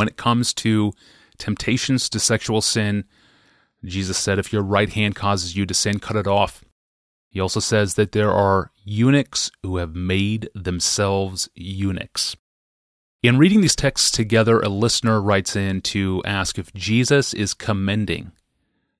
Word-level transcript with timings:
when 0.00 0.08
it 0.08 0.16
comes 0.16 0.54
to 0.54 0.94
temptations 1.36 2.08
to 2.08 2.18
sexual 2.18 2.62
sin, 2.62 3.04
Jesus 3.84 4.16
said, 4.16 4.38
if 4.38 4.50
your 4.50 4.62
right 4.62 4.88
hand 4.88 5.14
causes 5.14 5.54
you 5.54 5.66
to 5.66 5.74
sin, 5.74 5.98
cut 5.98 6.16
it 6.16 6.26
off. 6.26 6.64
He 7.28 7.38
also 7.38 7.60
says 7.60 7.96
that 7.96 8.12
there 8.12 8.32
are 8.32 8.72
eunuchs 8.82 9.50
who 9.62 9.76
have 9.76 9.94
made 9.94 10.48
themselves 10.54 11.50
eunuchs. 11.54 12.34
In 13.22 13.36
reading 13.36 13.60
these 13.60 13.76
texts 13.76 14.10
together, 14.10 14.60
a 14.60 14.70
listener 14.70 15.20
writes 15.20 15.54
in 15.54 15.82
to 15.82 16.22
ask 16.24 16.58
if 16.58 16.72
Jesus 16.72 17.34
is 17.34 17.52
commending 17.52 18.32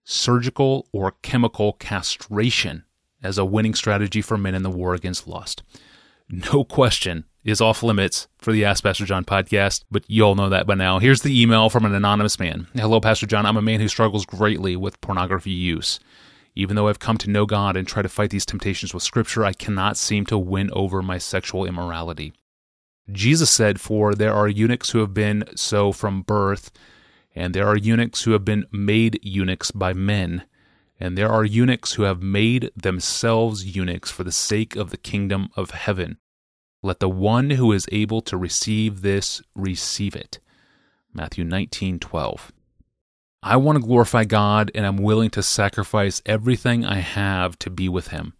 surgical 0.05 0.87
or 0.93 1.13
chemical 1.23 1.73
castration 1.73 2.85
as 3.23 3.39
a 3.39 3.45
winning 3.47 3.75
strategy 3.75 4.21
for 4.21 4.37
men 4.37 4.55
in 4.55 4.65
the 4.65 4.69
war 4.69 4.93
against 4.93 5.27
lust. 5.27 5.63
No 6.29 6.63
question 6.63 7.25
is 7.45 7.61
off 7.61 7.83
limits 7.83 8.29
for 8.39 8.53
the 8.53 8.65
Ask 8.65 8.83
Pastor 8.83 9.05
John 9.07 9.25
podcast, 9.25 9.85
but 9.91 10.05
you 10.09 10.25
all 10.25 10.35
know 10.35 10.51
that 10.51 10.67
by 10.67 10.75
now. 10.75 10.99
Here's 10.99 11.23
the 11.23 11.41
email 11.41 11.71
from 11.71 11.85
an 11.85 11.95
anonymous 11.95 12.39
man. 12.39 12.67
Hello, 12.75 13.01
Pastor 13.01 13.27
John. 13.27 13.47
I'm 13.47 13.57
a 13.57 13.63
man 13.63 13.81
who 13.81 13.89
struggles 13.89 14.27
greatly 14.27 14.77
with 14.77 15.01
pornography 15.01 15.51
use. 15.51 16.01
Even 16.55 16.77
though 16.77 16.89
I've 16.89 16.99
come 16.99 17.17
to 17.19 17.31
know 17.31 17.47
God 17.47 17.77
and 17.77 17.87
try 17.87 18.03
to 18.03 18.09
fight 18.09 18.31
these 18.31 18.45
temptations 18.45 18.93
with 18.93 19.03
Scripture, 19.03 19.45
I 19.45 19.53
cannot 19.53 19.97
seem 19.97 20.27
to 20.27 20.37
win 20.37 20.71
over 20.73 21.01
my 21.01 21.17
sexual 21.17 21.65
immorality. 21.65 22.35
Jesus 23.11 23.51
said, 23.51 23.81
For 23.81 24.15
there 24.15 24.35
are 24.35 24.49
eunuchs 24.49 24.91
who 24.91 24.99
have 24.99 25.15
been 25.15 25.45
so 25.57 25.93
from 25.93 26.23
birth, 26.23 26.71
and 27.35 27.55
there 27.55 27.67
are 27.67 27.77
eunuchs 27.77 28.23
who 28.23 28.33
have 28.33 28.45
been 28.45 28.67
made 28.71 29.19
eunuchs 29.23 29.71
by 29.71 29.93
men, 29.95 30.43
and 30.99 31.17
there 31.17 31.31
are 31.31 31.45
eunuchs 31.45 31.95
who 31.95 32.03
have 32.03 32.23
made 32.23 32.71
themselves 32.77 33.65
eunuchs 33.65 34.11
for 34.11 34.25
the 34.25 34.33
sake 34.33 34.77
of 34.77 34.91
the 34.91 34.99
kingdom 34.99 35.49
of 35.57 35.71
heaven. 35.71 36.19
Let 36.83 37.01
the 37.01 37.09
one 37.09 37.51
who 37.51 37.73
is 37.73 37.87
able 37.93 38.23
to 38.23 38.37
receive 38.37 39.03
this 39.03 39.43
receive 39.55 40.17
it. 40.17 40.39
Matthew 41.13 41.45
19:12. 41.45 42.53
I 43.43 43.57
want 43.57 43.77
to 43.77 43.87
glorify 43.87 44.25
God 44.25 44.71
and 44.75 44.87
I'm 44.87 44.97
willing 44.97 45.31
to 45.31 45.43
sacrifice 45.43 46.23
everything 46.25 46.85
I 46.85 46.99
have 46.99 47.59
to 47.61 47.71
be 47.71 47.89
with 47.89 48.09
him. 48.09 48.35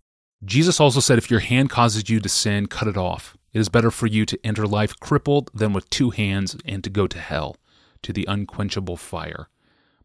Jesus 0.45 0.81
also 0.81 1.01
said 1.01 1.19
if 1.19 1.31
your 1.31 1.41
hand 1.41 1.69
causes 1.69 2.09
you 2.09 2.21
to 2.21 2.29
sin, 2.29 2.67
cut 2.67 2.89
it 2.89 2.97
off. 2.97 3.37
It 3.53 3.59
is 3.59 3.69
better 3.69 3.91
for 3.91 4.07
you 4.07 4.25
to 4.27 4.39
enter 4.45 4.67
life 4.67 4.99
crippled 5.01 5.51
than 5.53 5.73
with 5.73 5.91
two 5.91 6.11
hands 6.11 6.57
and 6.65 6.83
to 6.85 6.91
go 6.91 7.07
to 7.07 7.19
hell, 7.19 7.57
to 8.03 8.13
the 8.13 8.27
unquenchable 8.27 8.97
fire. 8.97 9.49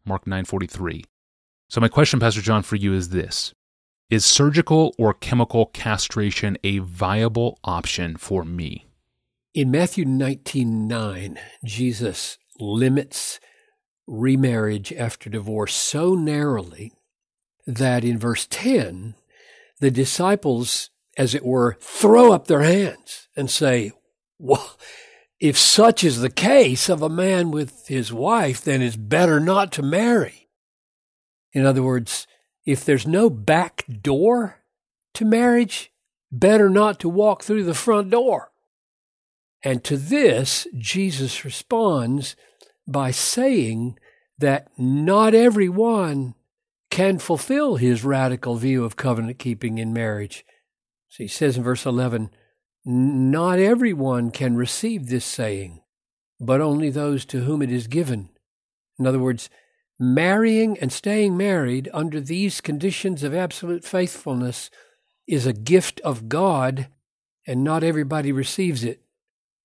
Mark 0.04 0.26
9:43. 0.26 1.04
So 1.68 1.80
my 1.80 1.88
question 1.88 2.20
Pastor 2.20 2.42
John 2.42 2.62
for 2.62 2.76
you 2.76 2.92
is 2.92 3.10
this: 3.10 3.54
is 4.10 4.24
surgical 4.24 4.94
or 4.98 5.14
chemical 5.14 5.66
castration 5.66 6.56
a 6.62 6.78
viable 6.78 7.58
option 7.64 8.16
for 8.16 8.44
me? 8.44 8.86
In 9.54 9.70
Matthew 9.70 10.04
19 10.04 10.86
9, 10.86 11.38
Jesus 11.64 12.38
limits 12.58 13.40
remarriage 14.06 14.92
after 14.92 15.28
divorce 15.28 15.74
so 15.74 16.14
narrowly 16.14 16.92
that 17.66 18.04
in 18.04 18.18
verse 18.18 18.46
10, 18.48 19.14
the 19.80 19.90
disciples, 19.90 20.90
as 21.16 21.34
it 21.34 21.44
were, 21.44 21.76
throw 21.80 22.32
up 22.32 22.46
their 22.46 22.62
hands 22.62 23.28
and 23.36 23.50
say, 23.50 23.92
Well, 24.38 24.76
if 25.40 25.58
such 25.58 26.04
is 26.04 26.20
the 26.20 26.30
case 26.30 26.88
of 26.88 27.02
a 27.02 27.08
man 27.08 27.50
with 27.50 27.88
his 27.88 28.12
wife, 28.12 28.62
then 28.62 28.80
it's 28.80 28.96
better 28.96 29.40
not 29.40 29.72
to 29.72 29.82
marry. 29.82 30.48
In 31.52 31.66
other 31.66 31.82
words, 31.82 32.26
if 32.66 32.84
there's 32.84 33.06
no 33.06 33.30
back 33.30 33.84
door 34.02 34.58
to 35.14 35.24
marriage, 35.24 35.92
better 36.30 36.68
not 36.68 37.00
to 37.00 37.08
walk 37.08 37.42
through 37.42 37.64
the 37.64 37.74
front 37.74 38.10
door. 38.10 38.50
And 39.62 39.82
to 39.84 39.96
this, 39.96 40.66
Jesus 40.76 41.44
responds 41.44 42.36
by 42.86 43.12
saying 43.12 43.98
that 44.38 44.68
not 44.76 45.34
everyone 45.34 46.34
can 46.90 47.18
fulfill 47.18 47.76
his 47.76 48.04
radical 48.04 48.56
view 48.56 48.84
of 48.84 48.96
covenant 48.96 49.38
keeping 49.38 49.78
in 49.78 49.92
marriage. 49.92 50.44
So 51.08 51.24
he 51.24 51.28
says 51.28 51.56
in 51.56 51.62
verse 51.62 51.86
11, 51.86 52.30
Not 52.84 53.58
everyone 53.58 54.30
can 54.30 54.56
receive 54.56 55.08
this 55.08 55.24
saying, 55.24 55.80
but 56.38 56.60
only 56.60 56.90
those 56.90 57.24
to 57.26 57.40
whom 57.40 57.62
it 57.62 57.72
is 57.72 57.86
given. 57.86 58.28
In 58.98 59.06
other 59.06 59.18
words, 59.18 59.50
Marrying 59.98 60.78
and 60.78 60.92
staying 60.92 61.36
married 61.36 61.88
under 61.94 62.20
these 62.20 62.60
conditions 62.60 63.22
of 63.22 63.34
absolute 63.34 63.84
faithfulness 63.84 64.70
is 65.26 65.46
a 65.46 65.52
gift 65.52 66.00
of 66.00 66.28
God, 66.28 66.88
and 67.46 67.64
not 67.64 67.82
everybody 67.82 68.30
receives 68.30 68.84
it. 68.84 69.00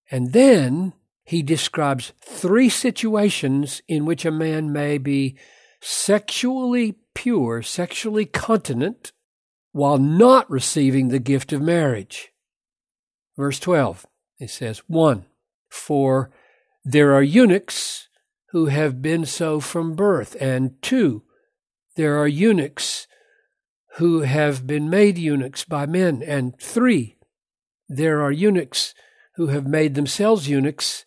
And 0.09 0.31
then 0.33 0.93
he 1.23 1.41
describes 1.43 2.13
three 2.23 2.69
situations 2.69 3.81
in 3.87 4.05
which 4.05 4.25
a 4.25 4.31
man 4.31 4.71
may 4.71 4.97
be 4.97 5.37
sexually 5.81 6.95
pure, 7.13 7.61
sexually 7.61 8.25
continent, 8.25 9.11
while 9.73 9.97
not 9.97 10.49
receiving 10.49 11.09
the 11.09 11.19
gift 11.19 11.51
of 11.53 11.61
marriage. 11.61 12.31
Verse 13.37 13.59
12, 13.59 14.05
he 14.37 14.47
says, 14.47 14.79
1. 14.87 15.25
For 15.69 16.31
there 16.83 17.13
are 17.13 17.23
eunuchs 17.23 18.07
who 18.51 18.67
have 18.67 19.01
been 19.01 19.25
so 19.25 19.59
from 19.59 19.95
birth. 19.95 20.35
And 20.39 20.81
two, 20.81 21.23
there 21.95 22.17
are 22.17 22.27
eunuchs 22.27 23.07
who 23.95 24.21
have 24.21 24.65
been 24.65 24.89
made 24.89 25.17
eunuchs 25.17 25.63
by 25.63 25.85
men. 25.85 26.23
And 26.25 26.57
three, 26.59 27.17
there 27.87 28.21
are 28.21 28.31
eunuchs 28.31 28.93
who 29.35 29.47
have 29.47 29.67
made 29.67 29.95
themselves 29.95 30.49
eunuchs 30.49 31.05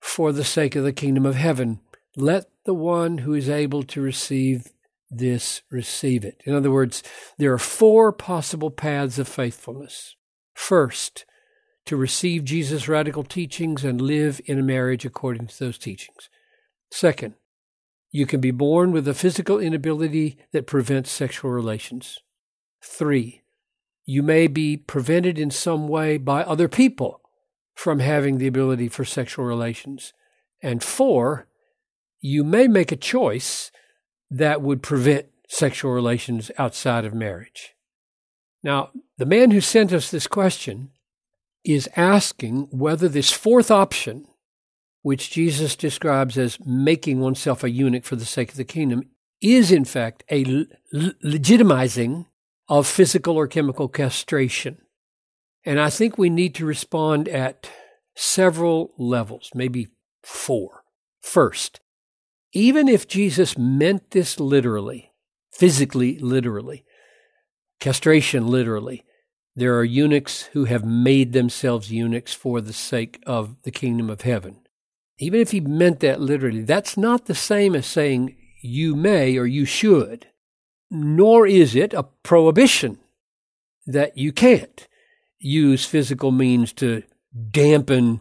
for 0.00 0.32
the 0.32 0.44
sake 0.44 0.76
of 0.76 0.84
the 0.84 0.92
kingdom 0.92 1.26
of 1.26 1.36
heaven. 1.36 1.80
Let 2.16 2.46
the 2.64 2.74
one 2.74 3.18
who 3.18 3.34
is 3.34 3.48
able 3.48 3.82
to 3.84 4.00
receive 4.00 4.66
this 5.10 5.62
receive 5.70 6.24
it. 6.24 6.40
In 6.44 6.54
other 6.54 6.70
words, 6.70 7.02
there 7.38 7.52
are 7.52 7.58
four 7.58 8.12
possible 8.12 8.70
paths 8.70 9.18
of 9.18 9.28
faithfulness. 9.28 10.16
First, 10.54 11.24
to 11.86 11.96
receive 11.96 12.44
Jesus' 12.44 12.88
radical 12.88 13.24
teachings 13.24 13.84
and 13.84 14.00
live 14.00 14.40
in 14.44 14.58
a 14.58 14.62
marriage 14.62 15.04
according 15.04 15.48
to 15.48 15.58
those 15.58 15.78
teachings. 15.78 16.28
Second, 16.90 17.34
you 18.10 18.26
can 18.26 18.40
be 18.40 18.50
born 18.50 18.92
with 18.92 19.06
a 19.06 19.14
physical 19.14 19.58
inability 19.58 20.38
that 20.52 20.66
prevents 20.66 21.10
sexual 21.10 21.50
relations. 21.50 22.18
Three, 22.82 23.42
you 24.04 24.22
may 24.22 24.48
be 24.48 24.76
prevented 24.76 25.38
in 25.38 25.50
some 25.50 25.86
way 25.86 26.16
by 26.18 26.42
other 26.42 26.68
people 26.68 27.20
from 27.74 28.00
having 28.00 28.38
the 28.38 28.48
ability 28.48 28.88
for 28.88 29.04
sexual 29.04 29.44
relations. 29.44 30.12
And 30.62 30.82
four, 30.82 31.46
you 32.20 32.42
may 32.42 32.66
make 32.66 32.90
a 32.90 32.96
choice 32.96 33.70
that 34.30 34.62
would 34.62 34.82
prevent 34.82 35.26
sexual 35.48 35.92
relations 35.92 36.50
outside 36.58 37.04
of 37.04 37.14
marriage. 37.14 37.74
Now, 38.62 38.90
the 39.16 39.26
man 39.26 39.52
who 39.52 39.60
sent 39.60 39.92
us 39.92 40.10
this 40.10 40.26
question 40.26 40.90
is 41.64 41.88
asking 41.96 42.68
whether 42.70 43.08
this 43.08 43.30
fourth 43.30 43.70
option 43.70 44.26
which 45.02 45.30
Jesus 45.30 45.76
describes 45.76 46.36
as 46.36 46.58
making 46.64 47.20
oneself 47.20 47.64
a 47.64 47.70
eunuch 47.70 48.04
for 48.04 48.16
the 48.16 48.24
sake 48.24 48.50
of 48.50 48.56
the 48.56 48.64
kingdom, 48.64 49.04
is 49.40 49.72
in 49.72 49.84
fact 49.84 50.22
a 50.30 50.44
legitimizing 50.94 52.26
of 52.68 52.86
physical 52.86 53.36
or 53.36 53.46
chemical 53.46 53.88
castration. 53.88 54.78
And 55.64 55.80
I 55.80 55.90
think 55.90 56.16
we 56.16 56.30
need 56.30 56.54
to 56.56 56.66
respond 56.66 57.28
at 57.28 57.70
several 58.14 58.92
levels, 58.98 59.50
maybe 59.54 59.88
four. 60.22 60.82
First, 61.20 61.80
even 62.52 62.88
if 62.88 63.08
Jesus 63.08 63.56
meant 63.56 64.10
this 64.10 64.40
literally, 64.40 65.12
physically 65.52 66.18
literally, 66.18 66.84
castration 67.78 68.46
literally, 68.46 69.04
there 69.56 69.76
are 69.76 69.84
eunuchs 69.84 70.44
who 70.52 70.64
have 70.64 70.84
made 70.84 71.32
themselves 71.32 71.90
eunuchs 71.90 72.32
for 72.32 72.60
the 72.60 72.72
sake 72.72 73.22
of 73.26 73.56
the 73.62 73.70
kingdom 73.70 74.08
of 74.08 74.22
heaven 74.22 74.59
even 75.20 75.38
if 75.38 75.50
he 75.50 75.60
meant 75.60 76.00
that 76.00 76.20
literally, 76.20 76.62
that's 76.62 76.96
not 76.96 77.26
the 77.26 77.34
same 77.34 77.74
as 77.74 77.86
saying 77.86 78.36
you 78.62 78.96
may 78.96 79.36
or 79.36 79.46
you 79.46 79.66
should, 79.66 80.26
nor 80.90 81.46
is 81.46 81.76
it 81.76 81.92
a 81.92 82.02
prohibition 82.02 82.98
that 83.86 84.16
you 84.16 84.32
can't 84.32 84.88
use 85.38 85.84
physical 85.84 86.30
means 86.30 86.72
to 86.72 87.02
dampen 87.50 88.20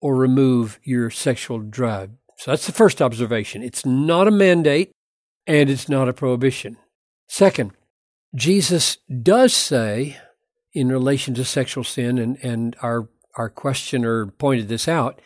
or 0.00 0.14
remove 0.14 0.78
your 0.84 1.10
sexual 1.10 1.58
drive. 1.58 2.10
So 2.38 2.52
that's 2.52 2.66
the 2.66 2.72
first 2.72 3.02
observation. 3.02 3.62
It's 3.62 3.84
not 3.84 4.28
a 4.28 4.32
mandate 4.32 4.92
and 5.46 5.68
it's 5.68 5.88
not 5.88 6.08
a 6.08 6.12
prohibition. 6.12 6.76
Second, 7.26 7.72
Jesus 8.34 8.98
does 9.22 9.52
say 9.52 10.18
in 10.72 10.88
relation 10.88 11.34
to 11.34 11.44
sexual 11.44 11.82
sin, 11.82 12.18
and, 12.18 12.36
and 12.42 12.76
our, 12.82 13.08
our 13.36 13.48
questioner 13.48 14.26
pointed 14.26 14.68
this 14.68 14.86
out, 14.86 15.20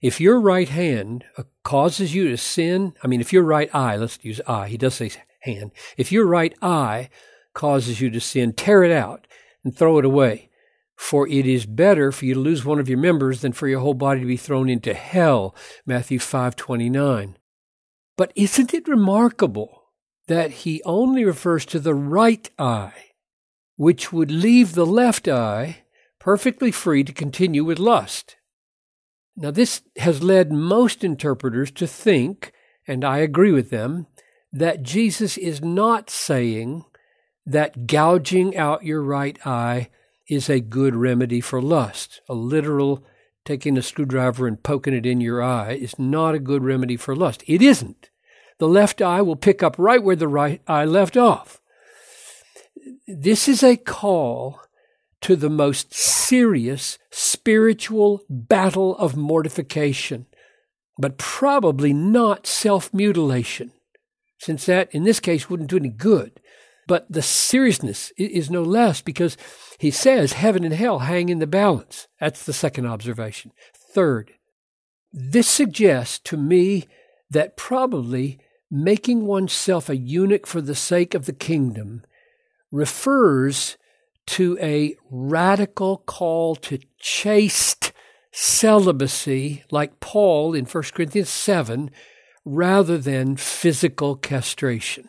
if 0.00 0.20
your 0.20 0.40
right 0.40 0.68
hand 0.68 1.24
uh, 1.36 1.42
causes 1.64 2.14
you 2.14 2.28
to 2.28 2.36
sin, 2.36 2.94
I 3.02 3.06
mean, 3.08 3.20
if 3.20 3.32
your 3.32 3.42
right 3.42 3.72
eye, 3.74 3.96
let's 3.96 4.18
use 4.22 4.40
eye, 4.46 4.68
he 4.68 4.76
does 4.76 4.94
say 4.94 5.10
hand, 5.40 5.72
if 5.96 6.12
your 6.12 6.26
right 6.26 6.54
eye 6.62 7.10
causes 7.54 8.00
you 8.00 8.10
to 8.10 8.20
sin, 8.20 8.52
tear 8.52 8.84
it 8.84 8.92
out 8.92 9.26
and 9.64 9.76
throw 9.76 9.98
it 9.98 10.04
away. 10.04 10.50
For 10.96 11.28
it 11.28 11.46
is 11.46 11.64
better 11.66 12.10
for 12.10 12.24
you 12.24 12.34
to 12.34 12.40
lose 12.40 12.64
one 12.64 12.80
of 12.80 12.88
your 12.88 12.98
members 12.98 13.40
than 13.40 13.52
for 13.52 13.68
your 13.68 13.80
whole 13.80 13.94
body 13.94 14.20
to 14.20 14.26
be 14.26 14.36
thrown 14.36 14.68
into 14.68 14.94
hell. 14.94 15.54
Matthew 15.86 16.18
5:29. 16.18 17.36
But 18.16 18.32
isn't 18.34 18.74
it 18.74 18.88
remarkable 18.88 19.84
that 20.26 20.50
he 20.50 20.82
only 20.84 21.24
refers 21.24 21.64
to 21.66 21.78
the 21.78 21.94
right 21.94 22.50
eye, 22.58 23.12
which 23.76 24.12
would 24.12 24.32
leave 24.32 24.74
the 24.74 24.86
left 24.86 25.28
eye 25.28 25.84
perfectly 26.18 26.72
free 26.72 27.04
to 27.04 27.12
continue 27.12 27.64
with 27.64 27.78
lust? 27.78 28.36
Now, 29.40 29.52
this 29.52 29.82
has 29.98 30.20
led 30.20 30.50
most 30.50 31.04
interpreters 31.04 31.70
to 31.72 31.86
think, 31.86 32.52
and 32.88 33.04
I 33.04 33.18
agree 33.18 33.52
with 33.52 33.70
them, 33.70 34.08
that 34.52 34.82
Jesus 34.82 35.38
is 35.38 35.62
not 35.62 36.10
saying 36.10 36.84
that 37.46 37.86
gouging 37.86 38.56
out 38.56 38.84
your 38.84 39.00
right 39.00 39.38
eye 39.46 39.90
is 40.28 40.50
a 40.50 40.58
good 40.58 40.96
remedy 40.96 41.40
for 41.40 41.62
lust. 41.62 42.20
A 42.28 42.34
literal 42.34 43.04
taking 43.44 43.78
a 43.78 43.82
screwdriver 43.82 44.48
and 44.48 44.60
poking 44.60 44.92
it 44.92 45.06
in 45.06 45.20
your 45.20 45.40
eye 45.40 45.74
is 45.74 46.00
not 46.00 46.34
a 46.34 46.40
good 46.40 46.64
remedy 46.64 46.96
for 46.96 47.14
lust. 47.14 47.44
It 47.46 47.62
isn't. 47.62 48.10
The 48.58 48.66
left 48.66 49.00
eye 49.00 49.22
will 49.22 49.36
pick 49.36 49.62
up 49.62 49.76
right 49.78 50.02
where 50.02 50.16
the 50.16 50.26
right 50.26 50.60
eye 50.66 50.84
left 50.84 51.16
off. 51.16 51.60
This 53.06 53.48
is 53.48 53.62
a 53.62 53.76
call 53.76 54.60
to 55.22 55.36
the 55.36 55.50
most 55.50 55.92
serious 55.92 56.98
spiritual 57.10 58.22
battle 58.28 58.96
of 58.98 59.16
mortification, 59.16 60.26
but 60.98 61.18
probably 61.18 61.92
not 61.92 62.46
self 62.46 62.92
mutilation, 62.94 63.72
since 64.38 64.66
that 64.66 64.92
in 64.94 65.04
this 65.04 65.20
case 65.20 65.50
wouldn't 65.50 65.70
do 65.70 65.76
any 65.76 65.88
good. 65.88 66.40
But 66.86 67.06
the 67.10 67.22
seriousness 67.22 68.12
is 68.16 68.50
no 68.50 68.62
less 68.62 69.02
because 69.02 69.36
he 69.78 69.90
says 69.90 70.32
heaven 70.32 70.64
and 70.64 70.72
hell 70.72 71.00
hang 71.00 71.28
in 71.28 71.38
the 71.38 71.46
balance. 71.46 72.08
That's 72.18 72.44
the 72.44 72.54
second 72.54 72.86
observation. 72.86 73.52
Third, 73.92 74.32
this 75.12 75.48
suggests 75.48 76.18
to 76.20 76.36
me 76.36 76.86
that 77.30 77.56
probably 77.56 78.38
making 78.70 79.26
oneself 79.26 79.88
a 79.88 79.96
eunuch 79.96 80.46
for 80.46 80.60
the 80.60 80.74
sake 80.74 81.14
of 81.14 81.26
the 81.26 81.32
kingdom 81.32 82.04
refers 82.70 83.76
to 84.28 84.58
a 84.60 84.96
radical 85.10 85.98
call 85.98 86.56
to 86.56 86.78
chaste 86.98 87.92
celibacy, 88.32 89.64
like 89.70 90.00
Paul 90.00 90.54
in 90.54 90.64
1 90.64 90.84
Corinthians 90.94 91.28
7, 91.28 91.90
rather 92.44 92.98
than 92.98 93.36
physical 93.36 94.16
castration. 94.16 95.08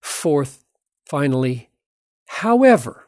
Fourth, 0.00 0.64
Finally, 1.06 1.70
however, 2.26 3.06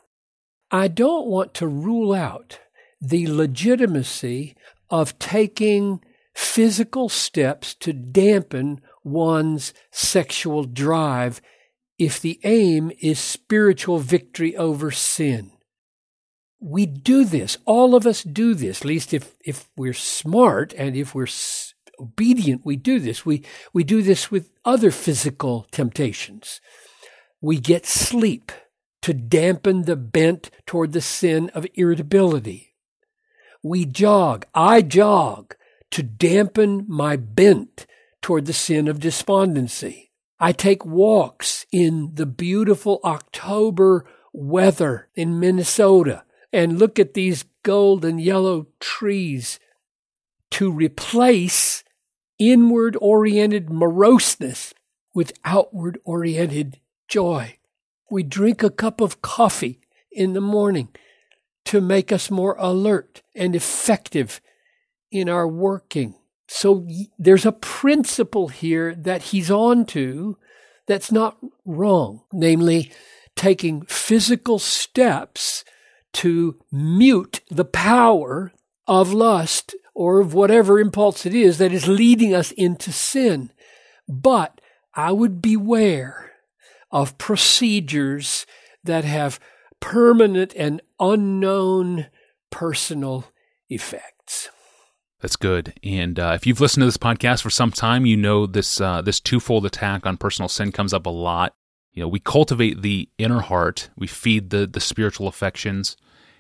I 0.71 0.89
don't 0.89 1.27
want 1.27 1.55
to 1.55 1.67
rule 1.67 2.13
out 2.13 2.61
the 3.01 3.27
legitimacy 3.27 4.57
of 4.91 5.19
taking 5.19 6.05
physical 6.35 7.09
steps 7.09 7.75
to 7.77 7.93
dampen 7.93 8.83
one's 9.03 9.73
sexual 9.91 10.65
drive 10.65 11.41
if 11.99 12.21
the 12.21 12.39
aim 12.45 12.93
is 13.01 13.19
spiritual 13.19 13.99
victory 13.99 14.57
over 14.57 14.91
sin. 14.91 15.53
We 16.61 16.87
do 16.87 17.25
this. 17.25 17.59
All 17.65 17.95
of 17.95 18.07
us 18.07 18.23
do 18.23 18.55
this. 18.55 18.81
At 18.81 18.87
least 18.87 19.15
if, 19.15 19.35
if 19.45 19.69
we're 19.77 19.93
smart 19.93 20.73
and 20.75 20.97
if 20.97 21.15
we're 21.15 21.29
obedient, 22.01 22.65
we 22.65 22.77
do 22.77 22.99
this. 22.99 23.25
We, 23.25 23.45
we 23.73 23.85
do 23.85 24.03
this 24.03 24.31
with 24.31 24.53
other 24.65 24.91
physical 24.91 25.67
temptations 25.71 26.61
we 27.41 27.59
get 27.59 27.87
sleep 27.87 28.51
to 29.03 29.13
dampen 29.13 29.83
the 29.83 29.97
bent 29.97 30.51
toward 30.67 30.93
the 30.93 31.01
sin 31.01 31.51
of 31.51 31.67
irritability. 31.75 32.75
We 33.63 33.85
jog, 33.85 34.47
I 34.55 34.83
jog 34.83 35.55
to 35.93 36.03
dampen 36.03 36.85
my 36.89 37.17
bent 37.17 37.87
toward 38.21 38.47
the 38.47 38.53
sin 38.53 38.89
of 38.89 39.01
despondency. 39.01 40.06
I 40.39 40.53
take 40.53 40.85
walks 40.85 41.67
in 41.73 42.11
the 42.15 42.27
beautiful 42.27 43.01
October 43.05 44.05
weather 44.33 45.09
in 45.15 45.41
Minnesota 45.41 46.25
and 46.53 46.79
look 46.79 46.99
at 46.99 47.15
these 47.15 47.45
gold 47.63 48.05
and 48.05 48.21
yellow 48.21 48.67
trees 48.79 49.59
to 50.51 50.71
replace 50.71 51.85
inward 52.39 52.97
oriented 53.01 53.71
moroseness 53.71 54.75
with 55.15 55.33
outward 55.45 55.99
oriented 56.05 56.81
joy. 57.09 57.57
We 58.11 58.23
drink 58.23 58.63
a 58.63 58.71
cup 58.71 59.01
of 59.01 59.23
coffee 59.23 59.81
in 60.13 60.35
the 60.35 60.41
morning 60.41 60.89
to 61.65 61.81
make 61.81 62.13
us 62.13 62.31
more 62.31 62.57
alert 62.59 63.23
and 63.35 63.57
effective 63.57 64.41
in 65.11 65.29
our 65.29 65.49
working. 65.49 66.15
So 66.49 66.87
there's 67.19 67.47
a 67.47 67.53
principle 67.53 68.49
here 68.49 68.95
that 68.95 69.23
he's 69.25 69.51
on 69.51 69.85
to 69.87 70.39
that's 70.87 71.11
not 71.11 71.39
wrong, 71.65 72.23
namely 72.33 72.93
taking 73.35 73.83
physical 73.83 74.59
steps 74.59 75.65
to 76.15 76.57
mute 76.73 77.41
the 77.51 77.65
power 77.65 78.53
of 78.87 79.13
lust 79.13 79.75
or 79.95 80.21
of 80.21 80.35
whatever 80.35 80.79
impulse 80.79 81.27
it 81.27 81.35
is 81.35 81.59
that 81.59 81.73
is 81.73 81.89
leading 81.89 82.35
us 82.35 82.53
into 82.53 82.93
sin. 82.93 83.51
But 84.09 84.61
I 84.95 85.13
would 85.13 85.43
beware 85.43 86.33
of 86.91 87.19
procedures 87.19 88.47
that 88.85 89.05
have 89.05 89.41
permanent 89.81 90.55
and 90.57 90.81
unknown 91.01 92.07
personal 92.51 93.27
effects. 93.69 94.16
That's 95.27 95.35
good. 95.35 95.75
And 95.83 96.21
uh, 96.21 96.35
if 96.37 96.47
you've 96.47 96.61
listened 96.61 96.83
to 96.83 96.87
this 96.87 96.97
podcast 96.97 97.43
for 97.43 97.51
some 97.51 97.73
time, 97.73 98.07
you 98.07 98.17
know 98.17 98.47
this 98.47 98.81
uh, 98.81 99.03
this 99.03 99.19
twofold 99.19 99.67
attack 99.67 100.07
on 100.07 100.17
personal 100.17 100.49
sin 100.49 100.71
comes 100.71 100.95
up 100.95 101.05
a 101.05 101.11
lot. 101.11 101.57
You 101.93 102.05
know, 102.05 102.07
we 102.07 102.21
cultivate 102.21 102.81
the 102.81 103.09
inner 103.19 103.41
heart, 103.41 103.91
we 103.97 104.07
feed 104.07 104.51
the 104.51 104.69
the 104.69 104.79
spiritual 104.79 105.27
affections, 105.27 105.97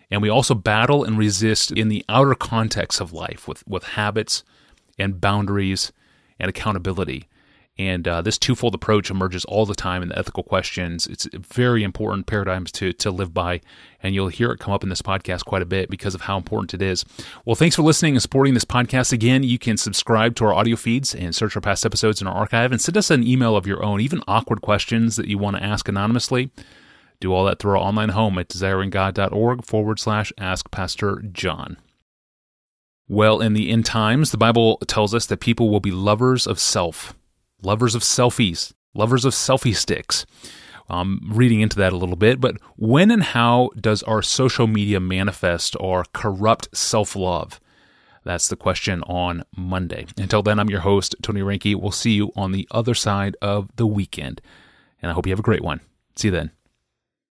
and 0.08 0.22
we 0.22 0.28
also 0.28 0.54
battle 0.54 1.02
and 1.02 1.18
resist 1.18 1.72
in 1.72 1.88
the 1.88 2.04
outer 2.08 2.36
context 2.36 3.00
of 3.00 3.12
life 3.12 3.48
with 3.48 3.66
with 3.66 3.82
habits 3.82 4.44
and 4.96 5.20
boundaries 5.20 5.90
and 6.38 6.48
accountability. 6.48 7.28
And 7.78 8.08
uh, 8.08 8.22
this 8.22 8.38
twofold 8.38 8.74
approach 8.74 9.10
emerges 9.10 9.44
all 9.44 9.66
the 9.66 9.74
time 9.74 10.02
in 10.02 10.08
the 10.08 10.18
ethical 10.18 10.42
questions. 10.42 11.06
It's 11.06 11.28
very 11.34 11.84
important 11.84 12.26
paradigms 12.26 12.72
to 12.72 12.94
to 12.94 13.10
live 13.10 13.34
by, 13.34 13.60
and 14.02 14.14
you'll 14.14 14.28
hear 14.28 14.50
it 14.50 14.60
come 14.60 14.72
up 14.72 14.82
in 14.82 14.88
this 14.88 15.02
podcast 15.02 15.44
quite 15.44 15.60
a 15.60 15.66
bit 15.66 15.90
because 15.90 16.14
of 16.14 16.22
how 16.22 16.38
important 16.38 16.72
it 16.72 16.80
is. 16.80 17.04
Well, 17.44 17.54
thanks 17.54 17.76
for 17.76 17.82
listening 17.82 18.14
and 18.14 18.22
supporting 18.22 18.54
this 18.54 18.64
podcast. 18.64 19.12
Again, 19.12 19.42
you 19.42 19.58
can 19.58 19.76
subscribe 19.76 20.36
to 20.36 20.46
our 20.46 20.54
audio 20.54 20.76
feeds 20.76 21.14
and 21.14 21.34
search 21.34 21.54
our 21.54 21.60
past 21.60 21.84
episodes 21.84 22.22
in 22.22 22.26
our 22.26 22.34
archive, 22.34 22.72
and 22.72 22.80
send 22.80 22.96
us 22.96 23.10
an 23.10 23.26
email 23.26 23.56
of 23.56 23.66
your 23.66 23.84
own, 23.84 24.00
even 24.00 24.22
awkward 24.26 24.62
questions 24.62 25.16
that 25.16 25.28
you 25.28 25.36
want 25.36 25.56
to 25.56 25.62
ask 25.62 25.86
anonymously. 25.86 26.50
Do 27.20 27.34
all 27.34 27.44
that 27.44 27.58
through 27.58 27.72
our 27.72 27.78
online 27.78 28.10
home 28.10 28.38
at 28.38 28.48
desiringgod.org 28.48 29.64
forward 29.64 29.98
slash 29.98 30.32
ask 30.38 30.70
Pastor 30.70 31.22
John. 31.30 31.76
Well, 33.08 33.40
in 33.40 33.52
the 33.52 33.70
end 33.70 33.84
times, 33.84 34.30
the 34.30 34.38
Bible 34.38 34.78
tells 34.86 35.14
us 35.14 35.26
that 35.26 35.40
people 35.40 35.70
will 35.70 35.80
be 35.80 35.92
lovers 35.92 36.46
of 36.46 36.58
self 36.58 37.14
lovers 37.66 37.96
of 37.96 38.02
selfies, 38.02 38.72
lovers 38.94 39.24
of 39.24 39.34
selfie 39.34 39.74
sticks. 39.74 40.24
I'm 40.88 41.20
reading 41.28 41.60
into 41.60 41.76
that 41.78 41.92
a 41.92 41.96
little 41.96 42.14
bit, 42.14 42.40
but 42.40 42.56
when 42.76 43.10
and 43.10 43.22
how 43.22 43.70
does 43.78 44.04
our 44.04 44.22
social 44.22 44.68
media 44.68 45.00
manifest 45.00 45.76
our 45.80 46.04
corrupt 46.12 46.74
self 46.74 47.16
love? 47.16 47.60
That's 48.22 48.48
the 48.48 48.56
question 48.56 49.02
on 49.02 49.42
Monday. 49.56 50.06
Until 50.16 50.42
then, 50.42 50.60
I'm 50.60 50.70
your 50.70 50.80
host, 50.80 51.16
Tony 51.22 51.40
Reinke. 51.40 51.74
We'll 51.74 51.90
see 51.90 52.12
you 52.12 52.32
on 52.36 52.52
the 52.52 52.68
other 52.70 52.94
side 52.94 53.36
of 53.42 53.68
the 53.76 53.86
weekend. 53.86 54.40
And 55.02 55.10
I 55.10 55.14
hope 55.14 55.26
you 55.26 55.32
have 55.32 55.40
a 55.40 55.42
great 55.42 55.62
one. 55.62 55.80
See 56.14 56.28
you 56.28 56.32
then. 56.32 56.50